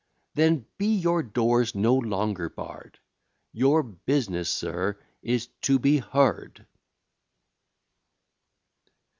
Then 0.33 0.65
be 0.79 0.87
your 0.95 1.21
doors 1.21 1.75
no 1.75 1.93
longer 1.93 2.49
barr'd: 2.49 2.97
Your 3.53 3.83
business, 3.83 4.49
sir, 4.49 4.97
is 5.21 5.45
to 5.61 5.77
be 5.77 5.99
heard. 5.99 6.65